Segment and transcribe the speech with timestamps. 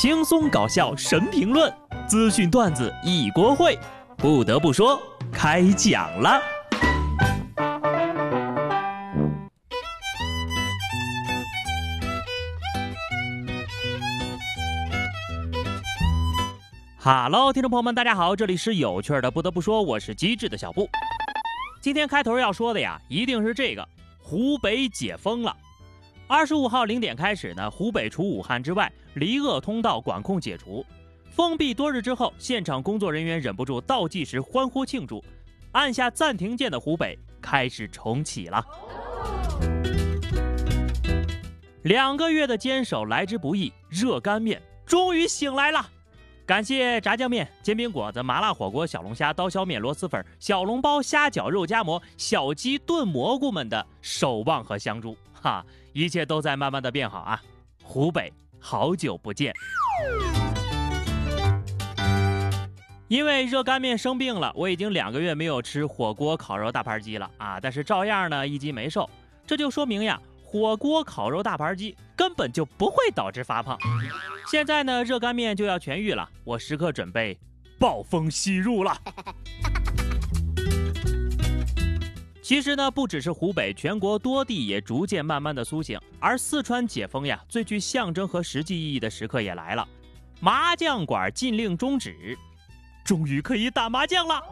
[0.00, 1.74] 轻松搞笑神评论，
[2.06, 3.76] 资讯段子一锅烩。
[4.16, 4.96] 不得不说，
[5.32, 6.40] 开讲了。
[16.96, 19.28] 哈喽，听众朋友们，大家好，这里是有趣的。
[19.28, 20.88] 不得不说，我是机智的小布。
[21.80, 23.84] 今天开头要说的呀，一定是这个：
[24.20, 25.56] 湖北解封了。
[26.28, 30.84] 二十五号零点开始呢，湖北除武汉之外，离鄂通道管控解除，
[31.30, 35.24] 封闭多日之后，现场工作人员忍不住倒计时欢呼庆祝，
[35.72, 38.62] 按下暂停键的湖北开始重启了。
[41.84, 45.88] 两个月的坚守来之不易，热干面终于醒来了。
[46.48, 55.62] 感谢炸酱面、煎饼果子、麻辣火锅、小龙虾、刀削面、螺蛳粉、小笼包、虾饺、肉夹馍、小鸡炖蘑菇们的守望和相助，哈。
[55.92, 57.42] 一切都在慢慢的变好啊！
[57.82, 59.52] 湖北好久不见，
[63.08, 67.60] 因为热干面生病了，我已经两个月没有吃火锅、烤肉、大盘鸡了啊！
[67.60, 69.10] 但是照样呢一斤没瘦，
[69.46, 70.18] 这就说明呀，
[70.50, 73.78] 火锅、烤肉、大盘鸡根本就不会导致发胖。
[74.50, 77.38] 现在呢，热干面就要痊愈了，我时刻准备
[77.78, 78.96] 暴风吸入了。
[82.40, 86.00] 其实呢，不只是湖北，全国多地也逐渐慢慢的苏醒。
[86.18, 89.86] 而四川解封呀，最具象征和实际意义的时刻也来了，
[90.40, 92.38] 麻将馆禁令终止，
[93.04, 94.42] 终于可以打麻将了。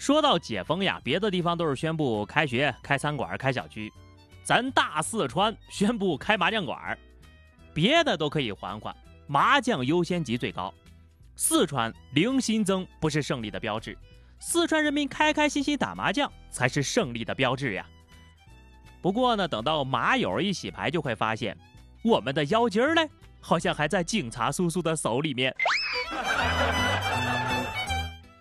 [0.00, 3.92] 说到解封呀，别的地方都是宣布开学、开餐馆、开小区，
[4.42, 6.98] 咱大四川宣布开麻将馆，
[7.74, 10.72] 别的都可以缓缓，麻将优先级最高。
[11.36, 13.96] 四川零新增不是胜利的标志。
[14.38, 17.86] 四川人民开开心心打麻将才是胜利的标志呀。
[19.02, 21.54] 不过呢，等到麻友一洗牌，就会发现
[22.02, 23.06] 我们的妖精儿嘞，
[23.38, 25.54] 好像还在警察叔叔的手里面。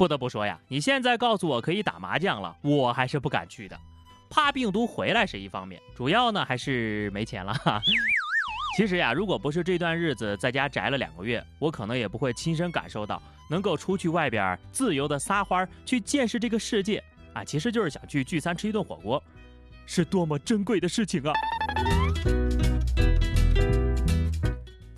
[0.00, 3.78] 不得不说呀，你现在告诉我可以打麻将了，我还是不敢去的，
[4.30, 7.54] 怕病毒回来是一方面，主要呢还是没钱了。
[8.78, 13.22] 其实呀，如果不是这段日子在家宅了两个月，我可能也不会亲身感受到。
[13.50, 19.22] 能够出去外边自由的撒欢去见识这个世界啊，其实就是想去聚餐吃一顿火锅，
[19.84, 21.34] 是多么珍贵的事情啊！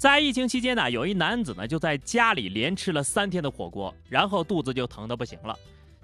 [0.03, 5.57] 在疫情期间呢，有一男子呢就在家里连吃了三天的火锅，然后肚子就疼的不行了。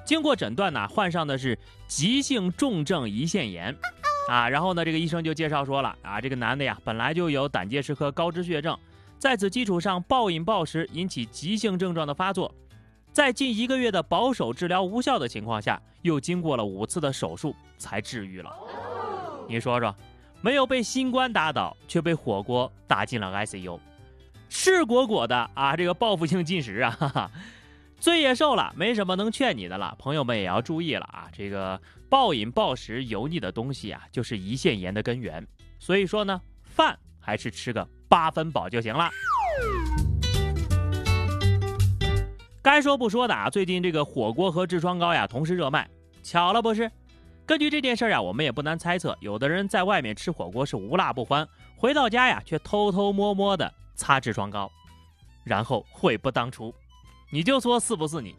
[0.05, 3.77] 经过诊断呢，患上的是急性重症胰腺炎
[4.29, 4.49] 啊。
[4.49, 8.79] 然后呢，这个医生就介绍说了啊，这个男的呀本来就有胆结石和高脂血症。
[9.19, 12.55] 在此基础上，暴饮暴食引起急性症状的发作，
[13.13, 18.57] 在近一个月的保守治疗无效的情况下，又经过了五次的手术才治愈了。
[19.49, 19.93] 你说说，
[20.41, 23.79] 没有被新冠打倒，却被火锅打进了 ICU，
[24.49, 25.75] 赤果果的啊！
[25.77, 27.31] 这个报复性进食啊，哈哈，
[27.99, 29.97] 罪也受了，没什么能劝你的了。
[29.99, 31.29] 朋友们也要注意了啊！
[31.33, 35.45] 这个暴饮暴食、油腻的东西啊，就是胰腺炎的根源。
[35.81, 37.87] 所以说呢，饭还是吃个。
[38.09, 39.11] 八分饱就行了。
[42.63, 45.87] 该说不说的啊，最近这个火锅和痔疮膏呀同时热卖，
[46.23, 46.91] 巧了不是？
[47.49, 51.49] 根据这件事啊，我们也不难猜测，有的人在外面吃火锅是无辣不欢，
[51.79, 54.71] 回到家呀却偷偷摸摸的擦痔疮膏，
[55.45, 56.75] 然后悔不当初。
[57.31, 58.35] 你就说是不是你？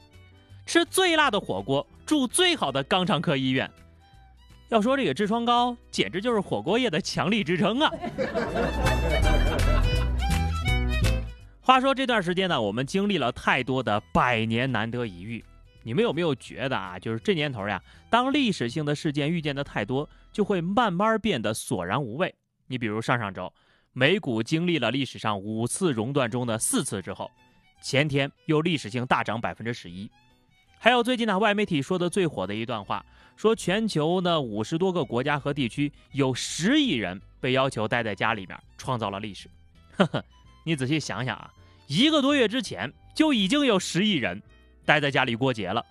[0.67, 3.67] 吃最辣的火锅，住最好的肛肠科医院。
[4.67, 7.91] 要说这个痔疮膏，简直就是火锅业的强力支撑啊！
[11.61, 15.43] 话说这段时间呢，我们经历了太多的百年难得一遇，
[15.83, 16.99] 你们有没有觉得啊？
[16.99, 22.33] 就是这年头呀，当历史性的事件遇见的太多，就会慢慢变得索然无味。
[22.67, 23.51] 你比如上上周，
[23.93, 27.31] 美股经历了历史上五次熔断中的四次之后，
[27.81, 30.09] 前天又历史性大涨百分之十一。
[30.77, 39.49] 还有最近呢，外媒体说的最火的一段话，说全球呢五十多个国家和地区有十亿人被要求待在家里面，创造了历史。
[39.97, 40.23] 呵呵，
[40.63, 41.51] 你仔细想想啊，
[41.87, 44.41] 一个多月之前就已经有十亿人
[44.89, 45.85] 待在家里过节了。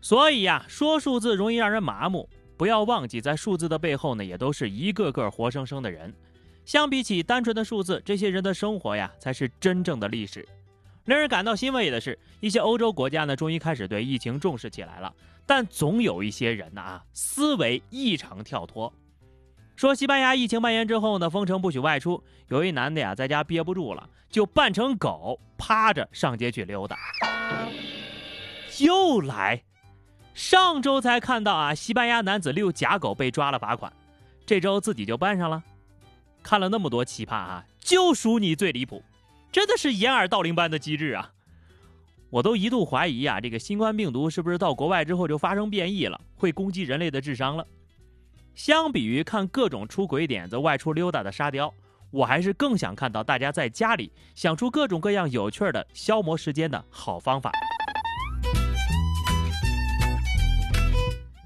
[0.00, 6.12] 所以呀，说数字容易让人麻木，不要忘记，在数字的背后呢，也都是一个个活生生的人。
[6.64, 10.44] 相比起单纯的数字，这些人的生活呀，才是真正的历史。
[11.04, 15.14] 令人感到欣慰的是，一些欧洲国家呢，终于开始对疫情重视起来了。
[15.46, 18.92] 但总有一些人呢啊，思维异常跳脱。
[19.82, 22.22] 说西班牙疫情蔓延之后呢，封城不许外出。
[22.46, 26.96] 有一男的呀，在家憋不住了，就扮成狗，趴着上街去溜达。
[28.78, 29.60] 又来，
[30.34, 33.92] 上周才看到啊，西班牙男子遛假狗被抓了罚款。
[34.46, 35.60] 这周自己就搬上了。
[36.44, 39.02] 看了那么多奇葩啊，就属你最离谱，
[39.50, 41.28] 真的是掩耳盗铃般的机智啊！
[42.30, 47.66] 我都一度怀疑啊，这个新冠病毒是不是到国外之后就发生变异了，会攻击人类的智商了？
[48.54, 51.72] 相比于看各种出轨点子、外出溜达的沙雕，
[52.10, 57.50] 我还是更想看到大家在家里想出各种各样有趣的消磨时间的好方法。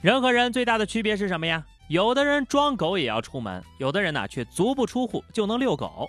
[0.02, 1.64] 人和人最大的区别是什么呀？
[1.88, 6.08] 有的人装狗也要出门，有的人呢却足不出户就能遛狗。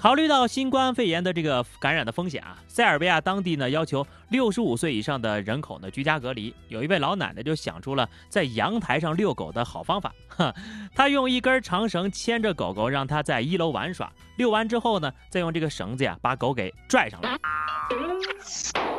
[0.00, 6.54] 考虑到新冠肺炎的这个感染的风险啊，塞尔维亚当地呢要求六十五岁以上的人口呢居家隔离。
[6.68, 10.54] 有一位老奶奶就想出了在阳台上遛狗的好方法， 哈，
[10.94, 14.12] 她用一根长绳牵着狗狗，让它在一楼玩耍。
[14.36, 17.36] 遛完之后呢，再用这个绳子呀把狗给拽上来。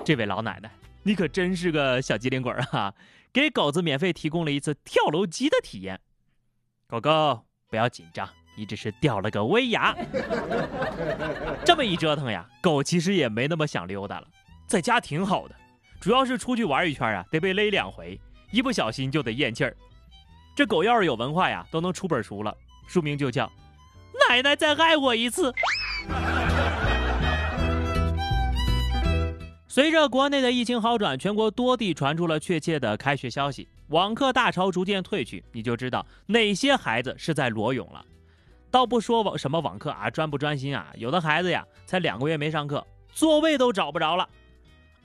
[0.04, 0.70] 这位老奶奶，
[1.04, 2.94] 你可真是个小机灵鬼啊！
[3.32, 6.02] 给狗子免费提供了一次跳楼机的体验。
[6.90, 8.28] 狗狗不要紧张，
[8.60, 9.96] 你只是掉了个威亚。
[11.64, 14.28] 这么一折腾呀，狗其实也没那么想溜达了，
[14.68, 15.56] 在家挺好的。
[15.98, 18.20] 主要是出去玩一圈啊，得被勒两回，
[18.52, 19.74] 一不小心就得咽气儿。
[20.54, 22.54] 这狗要是有文化呀，都能出本书了，
[22.86, 23.46] 书名就叫
[24.30, 25.52] 《奶奶再爱我一次》。
[29.70, 38.04] 随着国内的疫情好转，全国多地传出了确切的开学消息，网课大潮逐渐退去，你就知道哪些孩子是在裸泳了。
[38.72, 44.28] 倒不说网什么网课啊，专不专心啊，有的孩子呀，才两个月没上课，座位都找不着了。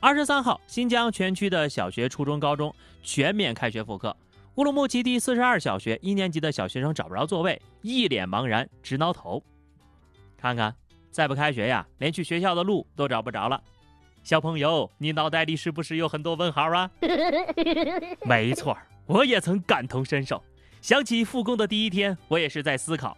[0.00, 4.14] 二十三号，新疆全区的小学、初中、高中全面开学复课，
[4.56, 9.42] 乌鲁木齐第四十二小学一年级的小学生找不着座位，一脸茫然，直挠头。
[10.36, 10.74] 看看，
[11.10, 13.62] 再不开学呀，连去学校的路都找不着了。
[14.22, 16.90] 小朋友，你脑袋里是不是有很多问号啊？
[18.26, 18.76] 没错，
[19.06, 20.42] 我也曾感同身受。
[20.82, 23.16] 想起复工的第一天，我也是在思考，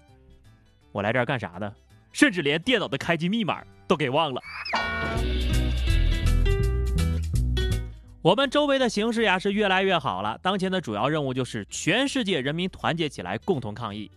[0.96, 1.70] 我来这儿干啥的？
[2.10, 4.40] 甚至连电脑的开机密码都给忘了。
[8.22, 14.10] 我们周围的形势呀是越来越好了，当前的主要任务就是全世界人民团结起来，共同抗疫。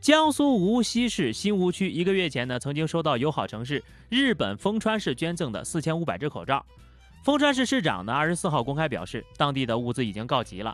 [0.00, 6.64] 江苏无锡市新吴区一个月前呢，曾经收到友好城市日本丰川市捐赠的四千五百只口罩。
[7.24, 10.72] 丰川市市长呢，二十四号公开表示，当地的物资已经告急了，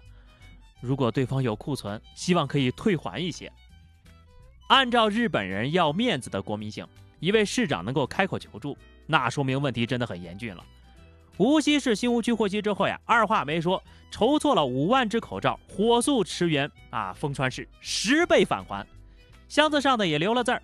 [0.82, 3.50] 如果对方有库存，希望可以退还一些。
[4.68, 6.86] 按照日本人要面子的国民性，
[7.20, 8.76] 一位市长能够开口求助，
[9.06, 10.64] 那说明问题真的很严峻了。
[11.38, 18.86] 无锡市新吴区获悉之后呀，二话没说，筹措了五万只口罩，火速驰援啊丰川市，十倍返还。
[19.48, 20.62] 箱子上的也留了字儿：“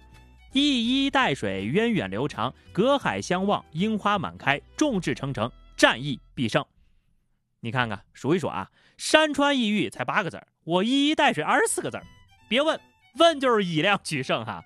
[0.52, 6.62] 一衣带水，源远流长，隔海相望，樱花满开，众志成城，战役必胜。”
[7.60, 12.04] 你看看，数一数啊，山川异域才八个字儿，我一衣带水二十四个字儿。
[12.46, 12.78] 别问，
[13.16, 14.64] 问就是以量取胜哈。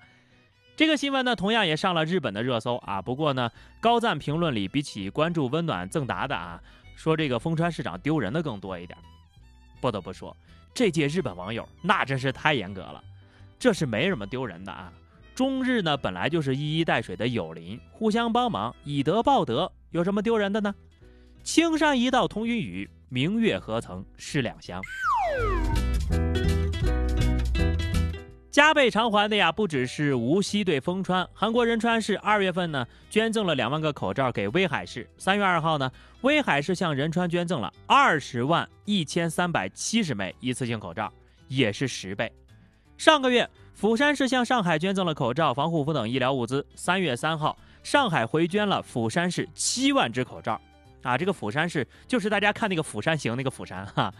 [0.75, 3.01] 这个新闻呢，同样也上了日本的热搜啊。
[3.01, 6.61] 不过呢，高赞评论里比起关注温暖赠达的啊，
[6.95, 8.97] 说这个丰川市长丢人的更多一点。
[9.81, 10.35] 不得不说，
[10.73, 13.03] 这届日本网友那真是太严格了。
[13.57, 14.91] 这是没什么丢人的啊！
[15.35, 20.73] 中日呢本来就是一衣带水的友邻，互相帮忙，以德报德，有什么丢人的呢？
[21.43, 24.81] 青山一道同云雨，明月何曾是两乡。
[28.51, 41.13] 加倍偿还的呀，不只是无锡对丰川，韩国仁川市二月份呢捐赠了两万个口罩给威海市，三月二号呢，威海市向仁川捐赠了二十万一千三百七十枚一次性口罩，
[41.47, 42.31] 也是十倍。
[42.97, 46.65] 上个月，釜山市向上海捐赠了口罩、防护服等医疗物资。
[46.73, 50.59] 三月三号，上海回捐了釜山市七万只口罩。
[51.03, 54.11] 啊，这个釜山市就是大家看那个《釜山行》那个釜山哈。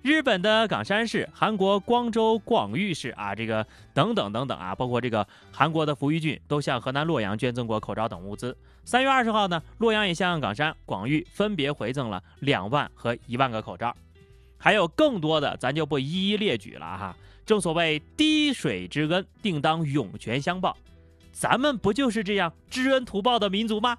[0.00, 8.56] 日本的冈山市、韩国光州广域市啊，这个等等等等啊，包括这个韩国的扶余郡都向河南洛阳捐赠过口罩等物资。
[8.84, 13.94] 三月二十号呢，洛阳也向冈山、广域分别回赠了两万和一万个口罩。
[14.56, 17.16] 还有更多的，咱就不一一列举了哈。
[17.44, 20.76] 正所谓滴水之恩，定当涌泉相报。
[21.32, 23.96] 咱们不就是这样知恩图报的民族吗？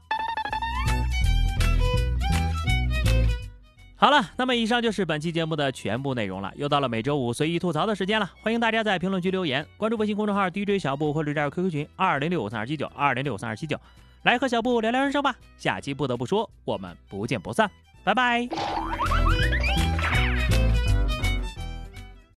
[4.01, 6.50] 好了，那么以上就是本期节目的全部内容了。
[6.56, 13.77] 又到了每周五随意吐槽的时间了，欢迎大家在评论区留言，关注微信公众号 DJ 小布或者加入 QQ 群二零六五三二七九二零六五三二七九，
[14.24, 15.36] 来和小布聊聊人生吧。
[15.58, 17.70] 下期不得不说，我们不见不散，
[18.06, 18.48] 拜拜。